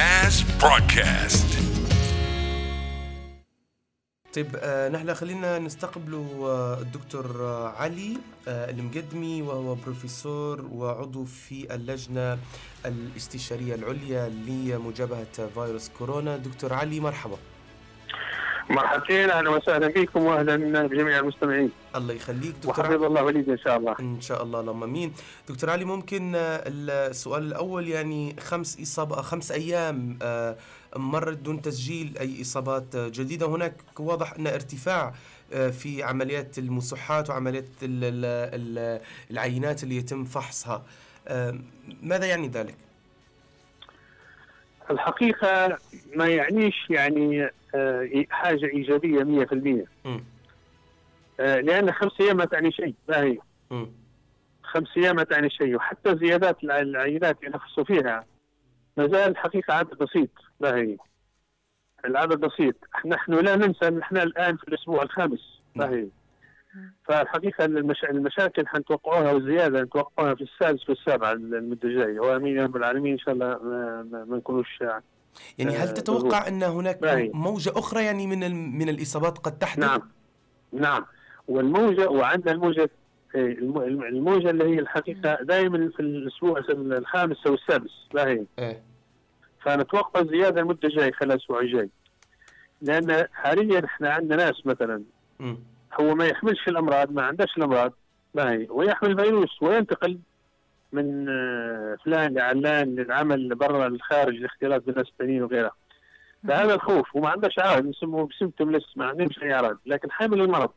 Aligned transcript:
NAS 0.00 0.36
Broadcast. 0.62 1.50
طيب 4.34 4.56
آه 4.56 4.88
نحن 4.88 5.14
خلينا 5.14 5.58
نستقبلوا 5.58 6.48
آه 6.48 6.80
الدكتور 6.80 7.44
آه 7.44 7.68
علي 7.68 8.16
آه 8.48 8.70
المقدمي 8.70 9.42
وهو 9.42 9.74
بروفيسور 9.74 10.68
وعضو 10.72 11.24
في 11.24 11.74
اللجنة 11.74 12.38
الاستشارية 12.86 13.74
العليا 13.74 14.28
لمجابهة 14.28 15.48
فيروس 15.54 15.88
كورونا 15.98 16.36
دكتور 16.36 16.72
علي 16.72 17.00
مرحبا 17.00 17.36
مرحبتين 18.70 19.30
أهلا 19.30 19.50
وسهلا 19.50 19.88
بكم 19.88 20.22
واهلا 20.24 20.86
بجميع 20.86 21.18
المستمعين. 21.18 21.70
الله 21.96 22.14
يخليك. 22.14 22.54
دكتور 22.62 22.70
وحفظ 22.86 23.02
الله 23.02 23.22
وليد 23.22 23.48
إن 23.50 23.58
شاء 23.58 23.76
الله. 23.76 23.94
إن 24.00 24.20
شاء 24.20 24.42
الله 24.42 24.60
اللهم 24.60 24.82
آمين. 24.82 25.12
دكتور 25.48 25.70
علي 25.70 25.84
ممكن 25.84 26.32
آه، 26.36 26.62
السؤال 26.66 27.42
الأول 27.42 27.88
يعني 27.88 28.36
خمس 28.40 28.80
إصابة 28.80 29.16
خمس 29.22 29.52
أيام 29.52 30.18
آه، 30.22 30.56
مرت 30.96 31.38
دون 31.38 31.62
تسجيل 31.62 32.18
أي 32.20 32.42
إصابات 32.42 32.94
آه، 32.94 33.08
جديدة. 33.08 33.46
هناك 33.46 33.74
واضح 33.98 34.32
أن 34.38 34.46
ارتفاع 34.46 35.14
آه، 35.52 35.70
في 35.70 36.02
عمليات 36.02 36.58
المصحات 36.58 37.30
وعمليات 37.30 37.64
ال- 37.82 38.04
ال- 38.04 38.24
ال- 38.78 39.00
العينات 39.30 39.82
اللي 39.82 39.96
يتم 39.96 40.24
فحصها. 40.24 40.82
آه، 41.28 41.58
ماذا 42.02 42.26
يعني 42.26 42.48
ذلك؟ 42.48 42.74
الحقيقة 44.90 45.78
ما 46.16 46.26
يعنيش 46.28 46.86
يعني 46.90 47.50
آه، 47.74 48.24
حاجة 48.30 48.66
إيجابية 48.66 49.22
100% 49.24 49.86
مم. 50.04 50.24
آه، 51.40 51.56
لأن 51.60 51.92
خمس 51.92 52.12
أيام 52.20 52.36
ما 52.36 52.44
تعني 52.44 52.72
شيء 52.72 52.94
ما 53.08 53.20
هي. 53.22 53.38
خمس 54.62 54.88
أيام 54.96 55.16
ما 55.16 55.22
تعني 55.22 55.50
شيء 55.50 55.76
وحتى 55.76 56.16
زيادات 56.16 56.64
الع- 56.64 56.78
العينات 56.80 57.38
اللي 57.44 57.50
نفسوا 57.56 57.84
فيها. 57.84 58.24
ما 58.96 59.06
زال 59.06 59.30
الحقيقة 59.30 59.74
عدد 59.74 59.94
بسيط 59.98 60.28
ما 60.60 60.76
هي؟ 60.76 60.96
العدد 62.04 62.40
بسيط. 62.40 62.74
نحن 63.06 63.32
لا 63.34 63.56
ننسى 63.56 63.88
إن 63.88 63.98
إحنا 64.00 64.22
الآن 64.22 64.56
في 64.56 64.68
الأسبوع 64.68 65.02
الخامس 65.02 65.60
ما 65.74 65.88
هي؟ 65.90 66.06
فالحقيقة 67.04 67.64
المش... 67.64 68.04
المشاكل 68.04 68.66
حنتوقعوها 68.66 69.32
والزياده 69.32 69.82
نتوقعوها 69.82 70.34
في 70.34 70.40
السادس 70.44 70.88
والسابع 70.88 71.32
المدة 71.32 71.88
الجاية. 71.88 72.20
وامين 72.20 72.56
يا 72.56 72.64
رب 72.64 72.76
العالمين 72.76 73.12
إن 73.12 73.18
شاء 73.18 73.34
الله 73.34 73.46
ما, 73.46 74.02
ما, 74.12 74.24
ما 74.24 74.36
نكونوش 74.36 74.80
يعني 75.58 75.76
هل 75.76 75.88
آه، 75.88 75.92
تتوقع 75.92 76.48
أن 76.48 76.62
هناك 76.62 77.00
باهي. 77.02 77.30
موجة 77.34 77.72
أخرى 77.76 78.04
يعني 78.04 78.26
من 78.26 78.38
من 78.78 78.88
الإصابات 78.88 79.38
قد 79.38 79.58
تحدث؟ 79.58 79.78
نعم. 79.84 80.00
نعم. 80.72 81.06
والموجة 81.48 82.08
وعندنا 82.08 82.52
الموجة 82.52 82.90
الم- 83.34 83.78
الم- 83.82 84.02
الموجة 84.02 84.50
اللي 84.50 84.64
هي 84.64 84.78
الحقيقة 84.78 85.38
دائما 85.42 85.90
في 85.96 86.00
الأسبوع 86.00 86.58
الخامس 86.70 87.46
أو 87.46 87.54
السادس 87.54 87.90
ما 88.14 88.26
هي 88.26 88.44
إيه. 88.58 88.82
فنتوقع 89.62 90.22
زيادة 90.22 90.60
المدة 90.60 90.88
الجاية 90.88 91.12
خلال 91.12 91.32
الأسبوع 91.32 91.60
الجاي. 91.60 91.90
لأن 92.82 93.26
حاليا 93.32 93.84
إحنا 93.84 94.10
عندنا 94.12 94.36
ناس 94.36 94.66
مثلا 94.66 95.02
مم. 95.40 95.58
هو 96.00 96.14
ما 96.14 96.26
يحملش 96.26 96.68
الأمراض 96.68 97.12
ما 97.12 97.22
عندهش 97.22 97.56
الأمراض. 97.56 97.92
ما 98.34 98.52
هي. 98.52 98.66
ويحمل 98.70 99.20
فيروس 99.20 99.62
وينتقل 99.62 100.18
من 100.92 101.28
آه، 101.28 101.96
فلان 102.04 102.34
لعلان 102.34 102.94
للعمل 102.94 103.54
برا 103.54 103.86
الخارج 103.86 104.34
الاختلاط 104.36 104.82
بالناس 104.82 105.06
الثانيين 105.08 105.42
وغيرها. 105.42 105.72
فهذا 106.48 106.74
الخوف 106.74 107.16
وما 107.16 107.28
عندهش 107.28 107.58
اعراض 107.58 107.84
نسموه 107.84 108.26
بسيمتوملس 108.26 108.84
ما 108.96 109.06
عندهمش 109.06 109.42
أي 109.42 109.54
أعراض 109.54 109.78
لكن 109.86 110.10
حامل 110.10 110.40
المرض. 110.40 110.70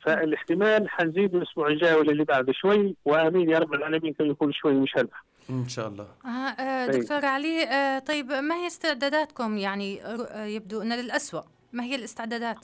فالاحتمال 0.00 0.88
حنزيد 0.90 1.34
الأسبوع 1.34 1.68
الجاي 1.68 1.94
ولا 1.94 2.12
اللي 2.12 2.24
بعده 2.24 2.52
شوي 2.52 2.96
وآمين 3.04 3.50
يا 3.50 3.58
رب 3.58 3.74
العالمين 3.74 4.12
كان 4.12 4.30
يكون 4.30 4.52
شوي 4.52 4.72
مشابه 4.72 5.10
إن 5.50 5.68
شاء 5.68 5.88
الله. 5.88 6.06
آه 6.24 6.28
آه 6.28 6.84
أي. 6.90 6.98
دكتور 7.00 7.24
علي 7.24 7.62
آه 7.64 7.98
طيب 7.98 8.26
ما 8.32 8.54
هي 8.54 8.66
استعداداتكم؟ 8.66 9.56
يعني 9.58 10.04
آه 10.04 10.44
يبدو 10.44 10.82
أن 10.82 10.92
للأسوأ. 10.92 11.42
ما 11.72 11.84
هي 11.84 11.94
الاستعدادات؟ 11.94 12.58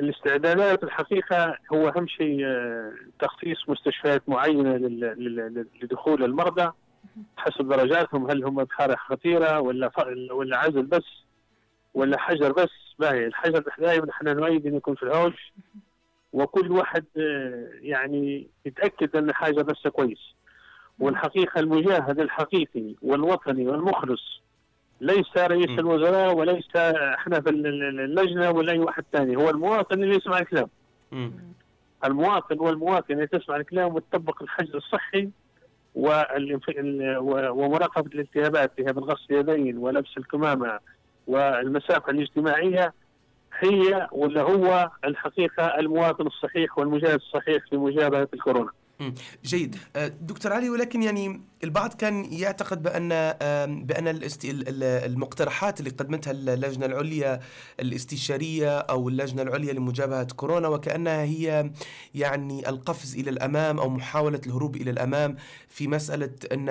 الاستعدادات 0.00 0.84
الحقيقة 0.84 1.56
هو 1.72 1.88
أهم 1.88 2.06
شيء 2.06 2.46
آه، 2.46 2.92
تخصيص 3.20 3.68
مستشفيات 3.68 4.22
لل- 5.14 5.66
لدخول 5.82 6.24
المرضى. 6.24 6.72
حسب 7.36 7.68
درجاتهم 7.68 8.30
هل 8.30 8.44
هم 8.44 8.64
بحالة 8.64 8.96
خطيرة 8.96 9.60
ولا 9.60 9.88
ولا 10.32 10.58
عزل 10.58 10.82
بس 10.82 11.04
ولا 11.94 12.18
حجر 12.20 12.52
بس. 12.52 12.70
باهي 12.98 13.26
الحجر 13.26 13.64
دائما 13.78 14.10
إحنا 14.10 14.32
نؤيد 14.32 14.66
انه 14.66 14.76
يكون 14.76 14.94
في 14.94 15.02
الهوش. 15.02 15.52
وكل 16.32 16.72
واحد 16.72 17.04
آه، 17.16 17.68
يعني 17.80 18.48
يتأكد 18.66 19.16
أن 19.16 19.32
حاجة 19.34 19.62
بس 19.62 19.88
كويس. 19.88 20.34
والحقيقة 20.98 21.60
المجاهد 21.60 22.20
الحقيقي 22.20 22.94
والوطني 23.02 23.68
والمخلص 23.68 24.42
ليس 25.00 25.36
رئيس 25.36 25.70
م. 25.70 25.78
الوزراء 25.78 26.34
وليس 26.34 26.76
إحنا 26.76 27.40
في 27.40 27.50
ال- 27.50 27.66
ال- 27.66 28.00
اللجنة 28.00 28.50
ولا 28.50 28.72
أي 28.72 28.78
واحد 28.78 29.04
ثاني 29.12 29.36
هو 29.36 29.50
المواطن 29.50 30.02
اللي 30.02 30.16
يسمع 30.16 30.38
الكلام 30.38 30.68
مم. 31.12 31.32
المواطن 32.04 32.58
والمواطن 32.60 33.14
اللي 33.14 33.26
تسمع 33.26 33.56
الكلام 33.56 33.94
وتطبق 33.94 34.42
الحجر 34.42 34.76
الصحي 34.76 35.28
ومراقبة 37.50 38.10
الالتهابات 38.14 38.80
بالغسل 38.80 39.24
اليدين 39.30 39.78
ولبس 39.78 40.10
الكمامة 40.18 40.78
والمسافه 41.26 42.10
الاجتماعية 42.10 42.92
هي 43.58 44.08
ولا 44.12 44.42
هو 44.42 44.90
الحقيقة 45.04 45.64
المواطن 45.66 46.26
الصحيح 46.26 46.78
والمجاهد 46.78 47.14
الصحيح 47.14 47.64
في 47.70 47.76
مجابهة 47.76 48.28
الكورونا. 48.34 48.70
جيد 49.44 49.76
آه، 49.96 50.06
دكتور 50.20 50.52
علي 50.52 50.70
ولكن 50.70 51.02
يعني 51.02 51.40
البعض 51.64 51.94
كان 51.94 52.32
يعتقد 52.32 52.82
بأن 52.82 53.08
بأن 53.84 54.20
المقترحات 54.78 55.80
اللي 55.80 55.90
قدمتها 55.90 56.30
اللجنة 56.30 56.86
العليا 56.86 57.40
الاستشارية 57.80 58.78
أو 58.78 59.08
اللجنة 59.08 59.42
العليا 59.42 59.72
لمجابهة 59.72 60.24
كورونا 60.24 60.68
وكأنها 60.68 61.22
هي 61.22 61.70
يعني 62.14 62.68
القفز 62.68 63.16
إلى 63.16 63.30
الأمام 63.30 63.78
أو 63.78 63.88
محاولة 63.88 64.40
الهروب 64.46 64.76
إلى 64.76 64.90
الأمام 64.90 65.36
في 65.68 65.88
مسألة 65.88 66.30
أن 66.52 66.66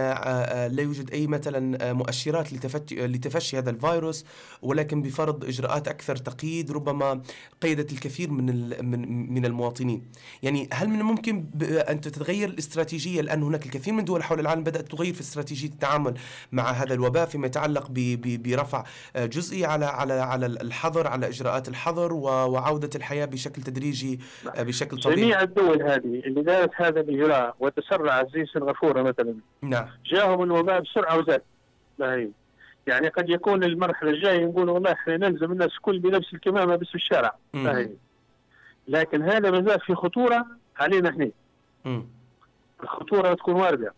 لا 0.76 0.82
يوجد 0.84 1.12
أي 1.12 1.28
مثلا 1.28 1.94
مؤشرات 1.94 2.53
لتفشي 2.92 3.58
هذا 3.58 3.70
الفيروس 3.70 4.26
ولكن 4.62 5.02
بفرض 5.02 5.46
إجراءات 5.46 5.88
أكثر 5.88 6.16
تقييد 6.16 6.72
ربما 6.72 7.22
قيدت 7.62 7.92
الكثير 7.92 8.32
من 8.32 8.46
من 9.34 9.46
المواطنين. 9.46 10.03
يعني 10.44 10.70
هل 10.74 10.90
من 10.90 11.00
الممكن 11.00 11.46
أن 11.62 12.02
تتغير 12.02 12.50
الاستراتيجية 12.50 13.22
لأن 13.22 13.44
هناك 13.44 13.66
الكثير 13.66 13.94
من 13.94 14.06
دول 14.06 14.24
حول 14.24 14.40
العالم 14.40 14.64
بدأت 14.64 14.83
تغير 14.88 15.14
في 15.14 15.22
استراتيجية 15.22 15.68
التعامل 15.70 16.14
مع 16.52 16.64
هذا 16.72 16.94
الوباء 16.94 17.26
فيما 17.26 17.48
يتعلق 17.48 17.88
برفع 18.26 18.84
آه، 19.16 19.26
جزئي 19.26 19.66
على 19.66 19.86
على 19.86 20.14
على 20.14 20.46
الحظر 20.46 21.08
على 21.08 21.28
إجراءات 21.28 21.68
الحظر 21.68 22.14
و- 22.14 22.24
وعودة 22.26 22.90
الحياة 22.96 23.26
بشكل 23.26 23.62
تدريجي 23.62 24.20
آه، 24.56 24.64
بشكل 24.64 24.98
طبيعي. 24.98 25.22
جميع 25.22 25.42
الدول 25.42 25.82
هذه 25.84 25.98
اللي 26.26 26.42
دارت 26.42 26.72
هذا 26.76 27.00
الاجراء 27.02 27.56
وتسرعت 27.60 28.32
زي 28.34 28.46
سنغافوره 28.46 29.02
مثلا 29.02 29.36
نعم. 29.62 29.88
جاهم 30.06 30.44
الوباء 30.44 30.80
بسرعة 30.82 31.18
وزاد. 31.18 31.42
يعني 32.88 33.08
قد 33.08 33.30
يكون 33.30 33.64
المرحلة 33.64 34.10
الجاية 34.10 34.46
نقول 34.46 34.70
والله 34.70 34.92
إحنا 34.92 35.18
نلزم 35.18 35.52
الناس 35.52 35.72
الكل 35.72 36.00
بلبس 36.00 36.34
الكمامة 36.34 36.76
بس 36.76 36.88
في 36.88 36.96
الشارع. 36.96 37.36
لكن 38.88 39.22
هذا 39.24 39.52
ما 39.52 39.62
زال 39.70 39.80
في 39.80 39.96
خطورة 39.96 40.46
علينا 40.80 41.10
إحنا. 41.10 41.30
مم. 41.86 42.06
الخطورة 42.84 43.34
تكون 43.34 43.54
واردة. 43.56 43.86
مم. 43.88 43.94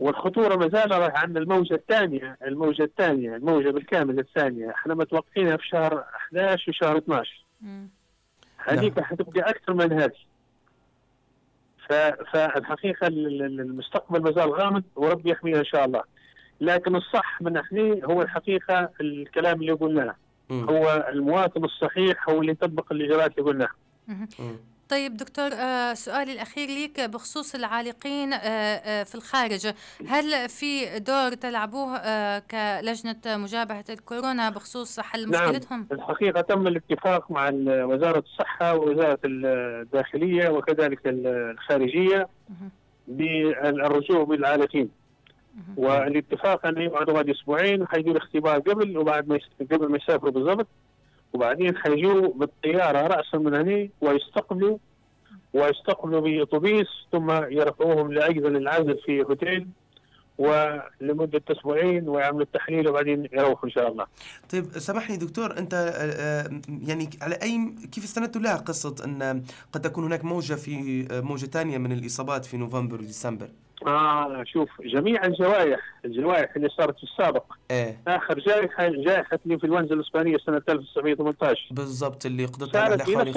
والخطورة 0.00 0.56
ما 0.56 0.68
زال 0.68 0.90
راح 0.90 1.22
عندنا 1.22 1.38
الموجة 1.40 1.74
الثانية 1.74 2.36
الموجة 2.46 2.82
الثانية 2.82 3.36
الموجة 3.36 3.70
بالكامل 3.70 4.18
الثانية. 4.18 4.70
إحنا 4.70 4.94
متوقعينها 4.94 5.56
في 5.56 5.66
شهر 5.68 6.04
11 6.16 6.70
وشهر 6.70 6.96
12 6.98 7.44
مم. 7.60 7.88
هذيك 8.56 9.00
حتبقى 9.00 9.40
أكثر 9.50 9.74
من 9.74 9.92
هذه. 9.92 10.12
فالحقيقة 12.32 13.06
ال- 13.06 13.42
ال- 13.42 13.60
المستقبل 13.60 14.22
ما 14.22 14.30
زال 14.32 14.50
غامض 14.52 14.82
وربي 14.96 15.30
يحمينا 15.30 15.58
إن 15.58 15.64
شاء 15.64 15.84
الله. 15.84 16.02
لكن 16.60 16.96
الصح 16.96 17.42
من 17.42 17.56
إحنا 17.56 18.04
هو 18.04 18.22
الحقيقة 18.22 18.90
الكلام 19.00 19.60
اللي 19.60 19.72
قلناه. 19.72 20.14
هو 20.50 21.06
المواطن 21.08 21.64
الصحيح 21.64 22.28
هو 22.30 22.40
اللي 22.40 22.52
يطبق 22.52 22.92
الاجراءات 22.92 23.38
اللي 23.38 23.50
قلناها. 23.50 23.72
طيب 24.90 25.16
دكتور 25.16 25.50
آه 25.52 25.94
سؤالي 25.94 26.32
الأخير 26.32 26.68
لك 26.68 27.00
بخصوص 27.00 27.54
العالقين 27.54 28.32
آه 28.32 28.36
آه 28.38 29.02
في 29.02 29.14
الخارج 29.14 29.72
هل 30.08 30.48
في 30.48 30.98
دور 30.98 31.34
تلعبوه 31.34 31.98
كلجنة 32.38 33.16
مجابهة 33.26 33.84
الكورونا 33.90 34.50
بخصوص 34.50 35.00
حل 35.00 35.30
نعم. 35.30 35.44
مشكلتهم؟ 35.48 35.86
الحقيقة 35.92 36.40
تم 36.40 36.66
الاتفاق 36.66 37.30
مع 37.30 37.48
ال- 37.48 37.82
وزارة 37.84 38.18
الصحة 38.18 38.74
ووزارة 38.74 39.18
الداخلية 39.24 40.48
وكذلك 40.48 41.06
ال- 41.06 41.26
الخارجية 41.26 42.28
مهم. 42.50 42.70
بالرجوع 43.08 44.24
بالعالقين. 44.24 44.88
والاتفاق 45.76 46.66
ان 46.66 46.82
يقعدوا 46.82 47.14
بعد 47.14 47.28
أسبوعين 47.30 47.82
وحيجوا 47.82 48.12
الاختبار 48.12 48.58
قبل 48.58 48.98
وبعد 48.98 49.28
ما 49.28 49.38
قبل 49.72 49.88
ما 49.90 49.96
يسافروا 49.96 50.30
بالضبط 50.32 50.66
وبعدين 51.32 51.76
حيجوا 51.76 52.28
بالطيارة 52.28 53.06
راسا 53.06 53.38
من 53.38 53.54
هنا 53.54 53.88
ويستقبلوا 54.00 54.78
ويستقبلوا 55.52 56.20
بأتوبيس 56.20 56.86
ثم 57.12 57.30
يرفعوهم 57.30 58.12
لايضا 58.12 58.48
العزل 58.48 58.98
في 59.06 59.22
اوتيل 59.22 59.66
ولمدة 60.38 61.42
أسبوعين 61.50 62.08
ويعملوا 62.08 62.42
التحليل 62.42 62.88
وبعدين 62.88 63.28
يروحوا 63.32 63.64
إن 63.64 63.70
شاء 63.70 63.92
الله. 63.92 64.06
طيب 64.50 64.64
سامحني 64.64 65.16
دكتور 65.16 65.58
أنت 65.58 65.74
آه، 65.74 65.88
آه، 65.88 66.60
يعني 66.86 67.10
على 67.22 67.34
أي 67.34 67.74
كيف 67.92 68.04
استندتوا 68.04 68.40
لها 68.40 68.56
قصة 68.56 68.94
أن 69.04 69.42
قد 69.72 69.80
تكون 69.80 70.04
هناك 70.04 70.24
موجة 70.24 70.54
في 70.54 71.06
آه، 71.10 71.20
موجة 71.20 71.46
ثانية 71.46 71.78
من 71.78 71.92
الإصابات 71.92 72.44
في 72.44 72.56
نوفمبر 72.56 72.94
وديسمبر؟ 72.94 73.48
آه 73.86 74.44
شوف 74.44 74.68
جميع 74.82 75.24
الجوائح 75.24 75.80
الجوائح 76.04 76.56
اللي 76.56 76.68
صارت 76.68 76.96
في 76.96 77.02
السابق. 77.02 77.44
إيه. 77.70 78.00
آخر 78.08 78.38
جائحة 78.38 78.88
جائحة 78.88 79.38
الانفلونزا 79.46 79.94
الإسبانية 79.94 80.36
سنة 80.46 80.62
1918 80.68 81.68
بالضبط 81.70 82.26
اللي 82.26 82.44
قضتها 82.44 82.80
على 82.80 83.04
حوالي. 83.04 83.32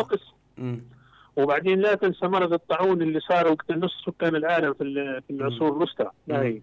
وبعدين 1.36 1.80
لا 1.80 1.96
تنسى 1.96 2.28
مرض 2.28 2.54
الطاعون 2.54 3.02
اللي 3.02 3.20
صار 3.20 3.48
وقت 3.48 3.72
نصف 3.72 4.06
سكان 4.06 4.36
العالم 4.36 4.74
في 4.74 4.84
في 5.28 5.34
العصور 5.34 5.70
الوسطى. 5.78 6.10
هاي 6.32 6.62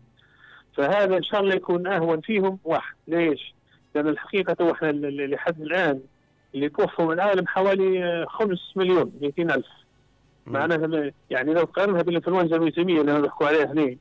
فهذا 0.77 1.17
إن 1.17 1.23
شاء 1.23 1.41
الله 1.41 1.55
يكون 1.55 1.87
أهون 1.87 2.21
فيهم. 2.21 2.59
واحد. 2.65 2.95
ليش؟ 3.09 3.55
لأن 3.95 4.09
الحقيقة 4.09 4.53
تو 4.53 4.71
إحنا 4.73 4.93
لحد 4.93 5.61
الآن 5.61 6.01
اللي 6.55 6.69
توفوا 6.69 7.05
من 7.05 7.13
العالم 7.13 7.47
حوالي 7.47 8.05
آه، 8.05 8.25
5 8.29 8.59
مليون 8.77 9.13
200 9.21 9.43
ألف. 9.55 9.67
معناها 10.53 11.13
يعني 11.31 11.55
لو 11.55 11.63
قارنها 11.65 12.03
بالانفلونزا 12.03 12.57
الموسميه 12.57 13.01
اللي 13.01 13.21
بيحكوا 13.23 13.47
عليها 13.47 13.73
هنا. 13.73 13.97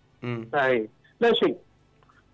هاي 0.53 0.89
لا 1.19 1.33
شيء. 1.33 1.57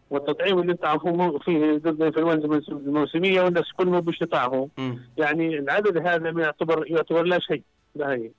والتطعيم 0.09 0.59
اللي 0.59 0.73
تعرفوه 0.73 1.39
فيه 1.39 1.77
ضد 1.77 2.01
الانفلونزا 2.01 2.61
الموسمية 2.69 3.41
والناس 3.41 3.71
كلهم 3.77 4.05
مش 4.07 4.21
يطعموا. 4.21 4.67
يعني 5.17 5.59
العدد 5.59 5.97
هذا 6.07 6.31
ما 6.31 6.41
يعتبر 6.41 6.91
يعتبر 6.91 7.23
لا 7.23 7.39
شيء. 7.39 7.61
لا 7.95 8.11
هي. 8.11 8.31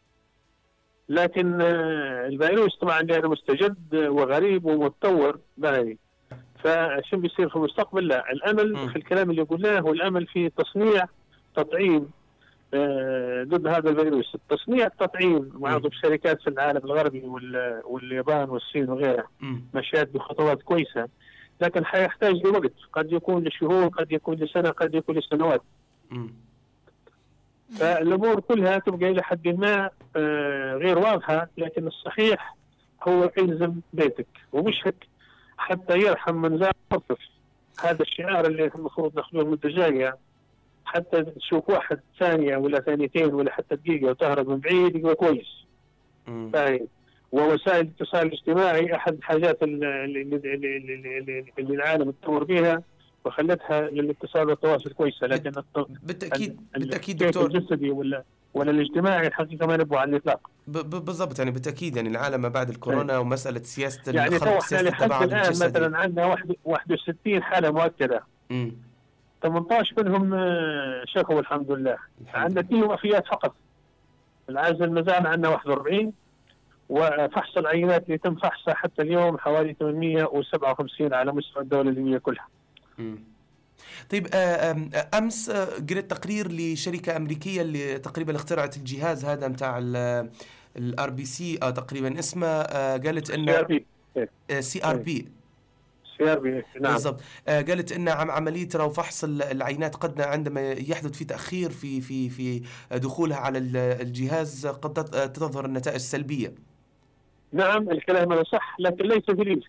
لكن 1.09 1.61
آه، 1.61 2.27
الفيروس 2.27 2.77
طبعا 2.77 3.03
لأنه 3.03 3.29
مستجد 3.29 3.77
وغريب 3.95 4.65
ومتطور. 4.65 5.39
لا 5.59 5.77
هي. 5.77 5.97
فشو 6.65 7.17
بيصير 7.17 7.49
في 7.49 7.57
المستقبل؟ 7.57 8.09
لا. 8.09 8.33
الأمل 8.33 8.73
مم. 8.73 8.89
في 8.89 8.97
الكلام 8.97 9.31
اللي 9.31 9.43
قلناه 9.43 9.81
هو 9.81 9.93
الامل 9.93 10.27
في 10.27 10.51
تصنيع 10.51 11.05
تطعيم 11.57 11.97
آه، 11.97 12.09
ضد 13.45 13.67
هذا 13.67 13.91
الفيروس. 13.91 14.35
التصنيع 14.35 14.87
التطعيم 14.87 15.51
مع 15.55 15.79
مم. 15.79 15.91
شركات 16.03 16.41
في 16.41 16.51
العالم 16.51 16.81
الغربي 16.85 17.21
وال- 17.21 17.83
واليابان 17.85 18.51
والصين 18.51 18.91
وغيرها. 18.91 19.29
مم. 19.41 19.65
مشيت 19.75 20.09
بخطوات 20.15 20.63
كويسة. 20.63 21.09
لكن 21.61 21.85
حيحتاج 21.85 22.35
لوقت. 22.47 22.73
قد 22.93 23.13
يكون 23.13 23.45
لشهور 23.45 23.89
قد 23.89 24.13
يكون 24.13 24.37
لسنة 24.37 24.71
قد 24.71 24.95
يكون 24.95 25.17
لسنوات. 25.19 25.63
فالأمور 27.81 28.41
كلها 28.41 28.79
تبقى 28.79 29.11
إلى 29.11 29.23
حد 29.23 29.49
ما 29.49 29.91
آه، 30.17 30.75
غير 30.75 30.99
واضحة. 30.99 31.49
لكن 31.59 31.87
الصحيح 31.87 32.57
هو 33.09 33.31
إلزم 33.39 33.75
بيتك. 33.93 34.27
ومش 34.53 34.81
هيك 34.87 35.07
حتى 35.59 35.99
يرحم 35.99 36.35
من 36.37 36.65
خفف 36.93 37.19
هذا 37.85 38.03
الشعار 38.03 38.47
اللي 38.47 38.71
المفروض 38.75 39.17
ناخذه 39.17 39.41
المده 39.41 39.69
الجايه 39.69 40.17
حتى 40.87 41.23
تشوف 41.23 41.71
واحد 41.71 42.01
ثانية 42.21 42.57
ولا 42.57 42.81
ثانيتين 42.81 43.35
ولا 43.35 43.53
حتى 43.53 43.77
دقيقة 43.77 44.07
وتهرب 44.11 44.49
من 44.49 44.59
بعيد 44.59 44.97
يبقى 44.97 45.15
كويس. 45.15 45.67
فاهم؟ 46.53 46.87
ووسائل 47.33 47.81
الاتصال 47.81 48.27
الاجتماعي 48.27 48.95
أحد 48.97 49.13
الحاجات 49.15 49.63
اللي, 49.63 50.05
اللي, 50.05 50.23
اللي, 50.23 50.55
اللي, 50.77 51.45
اللي, 51.59 51.75
العالم 51.75 52.11
تطور 52.11 52.45
بها 52.45 52.83
وخلتها 53.25 53.81
للاتصال 53.91 54.49
والتواصل 54.49 54.93
كويسة 54.93 55.27
لكن 55.27 55.49
الت- 55.49 55.87
بالتاكيد 56.03 56.61
ال- 56.77 56.81
بالتأكيد 56.81 57.17
دكتور 57.17 57.47
الجسدي 57.47 57.91
ولا 57.91 58.25
ولا 58.55 58.71
الاجتماعي 58.71 59.27
الحقيقة 59.27 59.67
ما 59.67 59.77
نبغوا 59.77 60.01
على 60.01 60.11
الإطلاق. 60.11 60.51
بالضبط 60.67 61.39
يعني 61.39 61.51
بالتأكيد 61.51 61.97
يعني 61.97 62.09
العالم 62.09 62.43
ما 62.43 62.49
بعد 62.49 62.69
الكورونا 62.69 63.19
ومسألة 63.19 63.63
سياسة 63.63 64.13
يعني 64.13 64.39
تو 64.39 64.45
إحنا 64.47 64.61
سياسة 64.61 64.89
لحد 64.89 65.03
التباعد 65.03 65.29
الآن 65.33 65.49
مثلا 65.51 65.99
عندنا 65.99 66.27
واحد- 66.27 66.57
61 66.65 67.43
حالة 67.43 67.71
مؤكدة. 67.71 68.23
مم. 68.51 68.73
18 69.43 70.05
منهم 70.05 70.35
آه، 70.35 71.03
شكوا 71.07 71.41
الحمد 71.41 71.71
لله. 71.71 71.97
عندنا 72.35 72.61
اثنين 72.61 72.83
وفيات 72.85 73.27
فقط. 73.27 73.55
العجز 74.49 74.83
المزارع 74.83 75.29
عندنا 75.31 75.49
41 75.49 76.13
وفحص 76.89 77.57
العينات 77.57 78.07
اللي 78.07 78.19
تم 78.19 78.35
فحصها 78.35 78.75
حتى 78.75 79.03
اليوم 79.03 79.39
حوالي 79.39 79.77
857 79.81 81.15
على 81.15 81.33
مستوى 81.33 81.63
الدولة 81.63 81.91
الليبيه 81.91 82.19
كلها. 82.19 82.49
طيب 84.11 84.27
آه، 84.35 84.37
آه، 84.37 85.19
أمس 85.19 85.51
قريت 85.91 86.11
تقرير 86.11 86.49
لشركة 86.53 87.17
أمريكية 87.17 87.63
اللي 87.63 87.99
تقريبا 87.99 88.37
اخترعت 88.37 88.77
الجهاز 88.77 89.25
هذا 89.25 89.49
نتاع 89.49 89.79
ال 90.77 91.11
RPC 91.11 91.57
تقريبا 91.57 92.19
اسمه 92.19 92.63
قالت 92.97 93.31
إنه 93.31 93.67
CRP. 94.61 95.29
نعم 96.21 96.93
بالضبط 96.93 97.21
آه، 97.49 97.63
قالت 97.63 97.93
إن 97.93 98.09
عم 98.09 98.31
عملية 98.31 98.69
ترى 98.69 98.91
فحص 98.91 99.25
ال- 99.25 99.43
العينات 99.43 99.95
قد 99.97 100.21
عندما 100.21 100.73
يحدث 100.73 101.11
في 101.13 101.25
تأخير 101.25 101.71
في 101.71 102.01
في 102.01 102.31
في 102.31 102.63
دخولها 102.93 103.37
على 103.37 103.59
ال- 103.59 103.77
الجهاز 103.77 104.67
قد 104.67 105.15
آه، 105.15 105.27
تظهر 105.27 105.65
النتائج 105.65 105.97
سلبية 106.01 106.55
نعم 107.53 107.91
الكلام 107.91 108.33
هذا 108.33 108.43
صح 108.43 108.77
لكن 108.81 109.05
ليس 109.05 109.25
في 109.25 109.61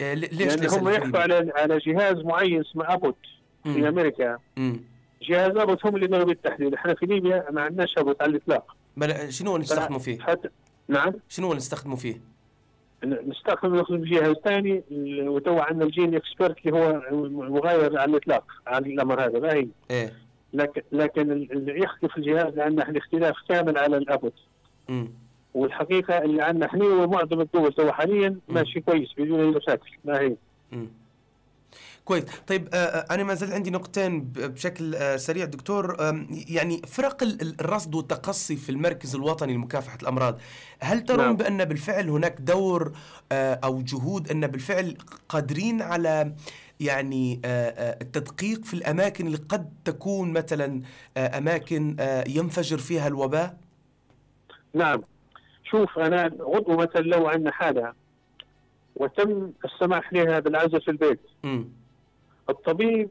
آه، 0.00 0.14
ليش 0.14 0.32
لأن 0.32 0.58
ليس 0.60 0.74
هم 0.74 0.88
الفريق؟ 0.88 1.04
يحكوا 1.06 1.20
على 1.20 1.52
على 1.56 1.78
جهاز 1.78 2.16
معين 2.16 2.60
اسمه 2.60 2.94
أبوت 2.94 3.16
في. 3.66 3.88
أمريكا 3.88 4.38
مم. 4.56 4.80
جهاز 5.22 5.56
أبوت 5.56 5.86
هم 5.86 5.96
اللي 5.96 6.06
قاموا 6.06 6.24
بالتحليل 6.26 6.74
إحنا 6.74 6.94
في 6.94 7.06
ليبيا 7.06 7.44
ما 7.50 7.62
عندناش 7.62 7.98
أبوت 7.98 8.22
على 8.22 8.30
الإطلاق 8.30 8.76
شنو 9.30 9.58
نستخدموا 9.58 9.98
فيه؟ 9.98 10.18
حتى 10.20 10.48
نعم 10.88 11.12
شنو 11.28 11.54
نستخدموا 11.54 11.96
فيه؟ 11.96 12.20
نستخدم 13.04 13.74
ناخذ 13.76 14.04
جهاز 14.04 14.34
ثاني 14.44 14.82
ال- 14.90 15.28
وتو 15.28 15.58
عندنا 15.58 15.84
ال 15.84 16.14
GeneXpert 16.14 16.56
اللي 16.66 16.78
هو 16.78 17.02
مغاير 17.30 17.98
على 17.98 18.10
الإطلاق 18.10 18.44
عن 18.66 18.84
الأمر 18.86 19.20
هذا 19.24 19.38
ما 19.38 19.52
هي 19.52 19.66
إيه 19.90 20.12
لكن 20.52 20.82
لكن 20.92 21.32
ال- 21.32 21.52
اللي 21.52 21.78
يختلف 21.78 22.16
الجهاز 22.16 22.46
اللي 22.46 22.62
عندنا 22.62 22.82
إحنا 22.82 22.98
اختلاف 22.98 23.34
كامل 23.48 23.78
على 23.78 23.96
الابوت. 23.96 24.34
والحقيقة 25.54 26.18
اللي 26.18 26.42
عندنا 26.42 26.66
إحنا 26.66 26.84
ومعظم 26.84 27.40
الدول 27.40 27.72
تو 27.72 27.92
حاليا 27.92 28.36
ماشي 28.48 28.80
كويس 28.80 29.08
بدون 29.18 29.40
أي 29.40 29.46
مشاكل 29.46 29.90
ما 30.04 30.20
هي. 30.20 30.36
كويس. 32.04 32.24
طيب 32.46 32.68
آه، 32.74 32.76
آه، 32.76 33.14
أنا 33.14 33.22
ما 33.24 33.34
زال 33.34 33.52
عندي 33.52 33.70
نقطتين 33.70 34.20
بشكل 34.24 34.94
آه، 34.94 35.16
سريع. 35.16 35.44
دكتور 35.44 35.96
يعني 36.48 36.82
فرق 36.86 37.22
ال- 37.22 37.42
ال- 37.42 37.60
الرصد 37.60 37.94
والتقصي 37.94 38.56
في 38.56 38.68
المركز 38.68 39.14
الوطني 39.14 39.54
لمكافحة 39.54 39.98
الأمراض. 40.02 40.38
هل 40.80 41.00
ترون 41.04 41.24
نعم. 41.24 41.36
بأن 41.36 41.64
بالفعل 41.64 42.10
هناك 42.10 42.40
دور 42.40 42.92
أو 43.32 43.82
جهود 43.82 44.30
أن 44.30 44.46
بالفعل 44.46 44.96
قادرين 45.28 45.82
على 45.82 46.32
يعني 46.80 47.40
التدقيق 47.44 48.64
في 48.64 48.74
الأماكن 48.74 49.26
اللي 49.26 49.38
قد 49.48 49.72
تكون 49.84 50.32
مثلا 50.32 50.82
أماكن 51.16 51.96
ينفجر 52.28 52.78
فيها 52.78 53.06
الوباء؟ 53.08 53.56
نعم. 54.74 55.02
شوف 55.70 55.98
أنا 55.98 56.26
غضو 56.40 56.76
مثلا 56.76 57.00
لو 57.00 57.26
عندنا 57.26 57.50
حالة 57.50 57.92
وتم 58.96 59.52
السماح 59.64 60.12
لها 60.12 60.38
بالعزل 60.38 60.80
في 60.80 60.90
البيت. 60.90 61.20
مم. 61.44 61.68
الطبيب 62.48 63.08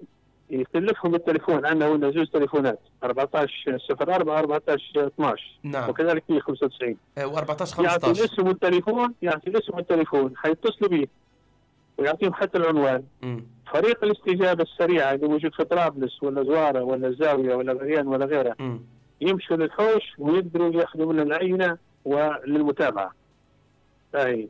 يكلفهم 0.50 1.12
بالتليفون 1.12 1.66
عندنا 1.66 1.88
هنا 1.92 2.12
زوج 2.12 2.28
تليفونات 2.28 2.80
14 3.04 3.78
04 4.02 4.40
14 4.40 5.08
12 5.08 5.60
نعم 5.64 5.90
وكذلك 5.90 6.24
في 6.28 6.40
95 6.40 6.98
و14 7.20 7.20
يعطي 7.80 8.08
15 8.08 8.12
الاسم 8.12 8.48
والتليفون 8.48 9.14
يعطي 9.22 9.50
الاسم 9.50 9.76
والتليفون 9.76 10.38
حيتصلوا 10.38 10.90
به 10.90 11.08
ويعطيهم 11.98 12.34
حتى 12.34 12.58
العنوان 12.58 13.04
مم. 13.22 13.46
فريق 13.74 14.04
الاستجابة 14.04 14.64
السريعه 14.64 15.14
اللي 15.14 15.28
موجود 15.28 15.54
في 15.54 15.64
طرابلس 15.64 16.24
ولا 16.24 16.44
زوارة 16.44 16.82
ولا 16.84 17.08
الزاويه 17.08 17.56
ولا 17.56 17.74
غريان 17.74 18.08
ولا 18.08 18.26
غيرها 18.26 18.56
مم. 18.60 18.82
يمشوا 19.22 19.58
للحوش 19.58 20.04
ويقدروا 20.18 20.74
ياخذوا 20.74 21.14
منه 21.14 21.22
العينة 21.24 21.78
وللمتابعة. 22.06 23.14
هاي 24.16 24.50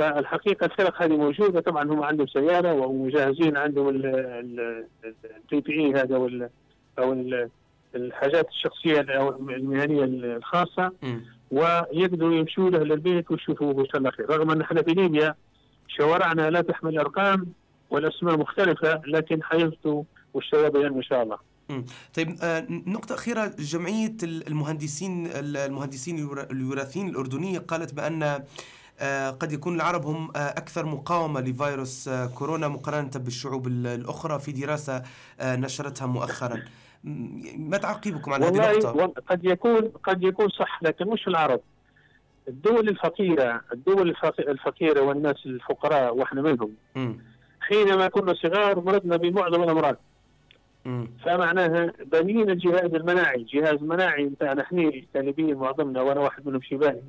فالحقيقة 0.00 0.64
الفرق 0.66 1.02
هذه 1.02 1.16
موجودة. 1.16 1.60
طبعا 1.60 1.84
هم 1.84 2.02
عندهم 2.02 2.26
سيارة 2.26 2.72
ومجهزين 2.72 3.56
عندهم 3.56 3.88
ال 3.88 5.60
PPE 5.60 5.94
هذا 5.94 6.16
وال 6.16 6.50
أو 6.98 7.12
ال- 7.12 7.48
الحاجات 7.94 8.48
الشخصية 8.48 9.00
أو 9.00 9.28
المهنية 9.50 10.04
الخاصة. 10.36 10.92
ويقدروا 11.50 12.34
يمشوا 12.34 12.70
له 12.70 12.78
للبيت 12.78 13.30
ويشوفوا 13.30 13.72
وش 13.72 13.88
الله 13.94 14.10
خير. 14.10 14.30
رغم 14.30 14.50
أن 14.50 14.60
إحنا 14.60 14.82
في 14.82 14.90
ليبيا 14.90 15.34
شوارعنا 15.88 16.50
لا 16.50 16.60
تحمل 16.60 16.98
أرقام 16.98 17.46
والأسماء 17.90 18.38
مختلفة 18.38 19.00
لكن 19.06 19.42
حيثبتوا 19.42 20.02
والشباب 20.34 20.76
إن 20.76 21.02
شاء 21.02 21.22
الله. 21.22 21.38
طيب 22.14 22.36
آه، 22.42 22.66
نقطة 22.70 23.14
أخيرة. 23.14 23.52
جمعية 23.58 24.16
المهندسين 24.22 25.26
المهندسين 25.36 26.18
الورا- 26.18 26.50
الوراثيين 26.52 27.08
الأردنية 27.08 27.58
قالت 27.58 27.94
بأن 27.94 28.44
قد 29.30 29.52
يكون 29.52 29.74
العرب 29.76 30.06
هم 30.06 30.30
آه، 30.36 30.38
أكثر 30.38 30.86
مقاومة 30.86 31.40
لفيروس 31.40 32.08
آه، 32.08 32.26
كورونا 32.26 32.68
مقارنة 32.68 33.10
بالشعوب 33.14 33.66
ال- 33.66 33.86
الأخرى 33.86 34.38
في 34.38 34.52
دراسة 34.52 35.02
آه، 35.40 35.56
نشرتها 35.56 36.06
مؤخرا 36.06 36.62
ما 37.56 37.76
تعقيبكم 37.76 38.32
على 38.32 38.46
هذه 38.46 38.70
النقطة؟ 38.70 39.22
قد 39.28 39.44
يكون 39.44 39.88
قد 40.04 40.22
يكون 40.22 40.48
صح 40.48 40.82
لكن 40.82 41.06
مش 41.08 41.28
العرب 41.28 41.60
الدول 42.48 42.88
الفقيرة 42.88 43.60
الدول 43.72 44.08
الفق- 44.08 44.40
الفقيرة 44.40 45.00
والناس 45.00 45.36
الفقراء 45.46 46.16
وإحنا 46.16 46.42
منهم. 46.42 46.70
حينما 47.60 48.08
كنا 48.08 48.34
صغار 48.34 48.80
مرضنا 48.80 49.16
بمعظم 49.16 49.62
الأمراض 49.62 49.96
مم. 50.84 51.10
فمعناها 51.24 51.92
بنينا 52.12 52.52
الجهاز 52.52 52.94
المناعي، 52.94 53.36
الجهاز 53.36 53.74
المناعي 53.74 54.24
بتاعنا 54.26 54.62
إحنا 54.62 54.92
كالبين 55.14 55.56
معظمنا 55.56 56.02
وأنا 56.02 56.20
واحد 56.20 56.46
منهم 56.46 56.60
شيباني 56.62 57.02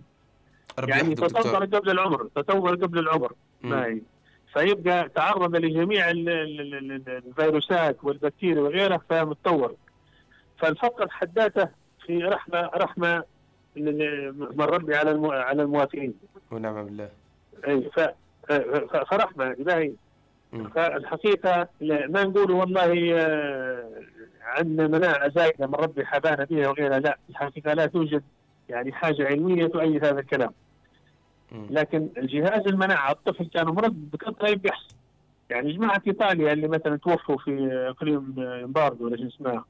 يعني 0.87 1.15
تطور 1.15 1.65
قبل 1.65 1.89
العمر 1.89 2.27
تطور 2.35 2.75
قبل 2.75 2.99
العمر. 2.99 3.33
معي 3.63 4.01
فيبقى 4.53 5.09
تعرض 5.09 5.55
لجميع 5.55 6.09
ال- 6.11 6.29
ال- 6.29 6.61
ال- 6.73 6.91
ال- 6.91 7.23
الفيروسات 7.27 7.97
والبكتيريا 8.03 8.61
وغيرها 8.61 9.01
فمتطور. 9.09 9.75
فالفقر 10.57 11.09
حد 11.09 11.39
ذاته 11.39 11.69
في 12.05 12.17
رحمه 12.23 12.59
رحمة 12.75 13.23
من 13.75 14.61
ربي 14.61 14.95
على 14.95 15.11
المو- 15.11 15.31
على 15.31 15.61
الموافقين. 15.63 16.13
ونعم 16.51 16.85
بالله. 16.85 17.09
اي 17.67 17.81
ف 17.95 17.99
ف- 18.47 18.95
فرحمة 19.09 19.51
إلهي. 19.51 19.91
فالحقيقة 20.75 21.67
ما 21.81 22.23
نقول 22.23 22.51
والله 22.51 23.13
آه، 23.19 23.89
عندنا 24.43 24.87
مناعة 24.87 25.29
زايدة 25.29 25.67
من 25.67 25.75
ربي 25.75 26.05
حبانا 26.05 26.43
بها 26.43 26.67
وغيرها 26.67 26.99
لا 26.99 27.17
الحقيقة 27.29 27.73
لا 27.73 27.85
توجد 27.85 28.23
يعني 28.71 28.91
حاجة 28.91 29.27
علمية 29.27 29.67
تؤيد 29.67 30.05
هذا 30.05 30.19
الكلام. 30.19 30.51
لكن 31.69 32.07
الجهاز 32.17 32.67
المناعة 32.67 33.11
الطفل 33.11 33.45
كان 33.45 33.65
مرض 33.65 33.93
بكثره 34.13 34.47
يبحث 34.49 34.81
يعني 35.49 35.73
جماعة 35.73 36.01
إيطاليا 36.07 36.53
اللي 36.53 36.67
مثلا 36.67 36.95
توفوا 36.97 37.37
في 37.37 37.69
اقليم 37.89 38.35
امباردو 38.39 39.05
ولا 39.05 39.17
شو 39.17 39.27
اسمها. 39.27 39.65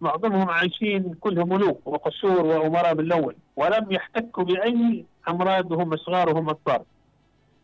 معظمهم 0.00 0.50
عايشين 0.50 1.14
كلهم 1.20 1.48
ملوك 1.48 1.86
وقصور 1.86 2.46
وأمراء 2.46 2.94
باللون 2.94 3.34
ولم 3.56 3.86
يحتكوا 3.90 4.44
بأي 4.44 5.04
أمراض 5.28 5.72
وهم 5.72 5.96
صغار 5.96 6.28
وهم 6.28 6.52
كبار 6.52 6.82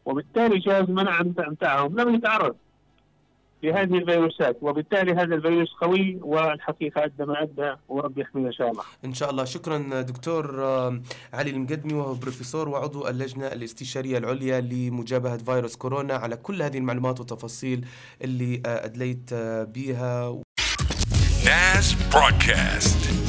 وبالتالي 0.04 0.58
جهاز 0.58 0.84
المناعة 0.84 1.22
متاعهم 1.22 2.00
لم 2.00 2.14
يتعرض 2.14 2.56
لهذه 3.62 3.98
الفيروسات 3.98 4.56
وبالتالي 4.62 5.12
هذا 5.12 5.34
الفيروس 5.34 5.72
قوي 5.80 6.18
والحقيقة 6.22 7.04
أدى 7.04 7.24
ما 7.24 7.42
أدى 7.42 7.74
ورب 7.88 8.18
يحميه 8.18 8.46
ان 8.46 8.52
شاء 8.52 8.70
الله. 8.70 8.82
إن 9.04 9.14
شاء 9.14 9.30
الله. 9.30 9.44
شكرا 9.44 10.00
دكتور 10.02 10.60
علي 11.32 11.50
المقدمي 11.50 11.94
وهو 11.94 12.14
بروفيسور 12.14 12.68
وعضو 12.68 13.08
اللجنة 13.08 13.46
الاستشارية 13.46 14.18
العليا 14.18 14.60
لمجابهة 14.60 15.36
فيروس 15.36 15.76
كورونا 15.76 16.14
على 16.14 16.36
كل 16.36 16.62
هذه 16.62 16.78
المعلومات 16.78 17.18
والتفاصيل 17.20 17.86
اللي 18.22 18.62
آه، 18.66 18.84
أدليت 18.84 19.30
آه، 19.32 19.64
بيها. 19.64 20.42
NAS 21.44 21.86
Broadcast. 22.14 23.21